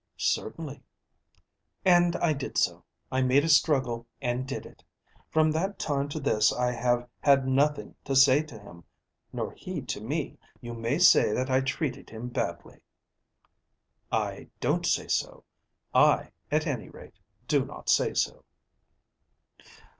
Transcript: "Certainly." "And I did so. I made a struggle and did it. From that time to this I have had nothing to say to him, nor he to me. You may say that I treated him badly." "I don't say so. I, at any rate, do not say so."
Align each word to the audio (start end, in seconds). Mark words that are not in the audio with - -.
"Certainly." 0.17 0.81
"And 1.85 2.15
I 2.15 2.33
did 2.33 2.57
so. 2.57 2.85
I 3.11 3.21
made 3.21 3.43
a 3.45 3.47
struggle 3.47 4.07
and 4.19 4.47
did 4.47 4.65
it. 4.65 4.83
From 5.29 5.51
that 5.51 5.77
time 5.77 6.09
to 6.09 6.19
this 6.19 6.51
I 6.51 6.71
have 6.71 7.07
had 7.19 7.47
nothing 7.47 7.93
to 8.05 8.15
say 8.15 8.41
to 8.41 8.57
him, 8.57 8.83
nor 9.31 9.51
he 9.51 9.79
to 9.81 10.01
me. 10.01 10.39
You 10.59 10.73
may 10.73 10.97
say 10.97 11.33
that 11.33 11.51
I 11.51 11.61
treated 11.61 12.09
him 12.09 12.29
badly." 12.29 12.81
"I 14.11 14.49
don't 14.59 14.87
say 14.87 15.07
so. 15.07 15.43
I, 15.93 16.31
at 16.49 16.65
any 16.65 16.89
rate, 16.89 17.19
do 17.47 17.63
not 17.63 17.87
say 17.87 18.15
so." 18.15 18.43